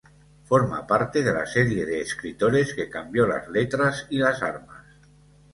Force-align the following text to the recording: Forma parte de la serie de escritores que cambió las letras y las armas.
Forma 0.51 0.79
parte 0.91 1.21
de 1.27 1.31
la 1.35 1.43
serie 1.51 1.85
de 1.91 2.01
escritores 2.05 2.73
que 2.79 2.89
cambió 2.89 3.27
las 3.27 3.47
letras 3.49 4.07
y 4.09 4.17
las 4.17 4.41
armas. 4.41 4.83